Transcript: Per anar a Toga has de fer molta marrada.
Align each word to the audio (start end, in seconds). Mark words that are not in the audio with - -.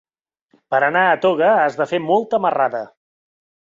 Per 0.73 0.77
anar 0.87 1.03
a 1.09 1.19
Toga 1.25 1.51
has 1.65 1.77
de 1.81 1.87
fer 1.93 1.99
molta 2.09 2.41
marrada. 2.47 2.85